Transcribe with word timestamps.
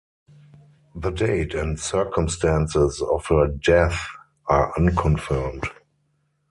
The 0.95 1.11
date 1.11 1.53
and 1.53 1.79
circumstances 1.79 3.03
of 3.03 3.23
her 3.27 3.45
death 3.49 4.07
are 4.47 4.73
unconfirmed. 4.75 5.65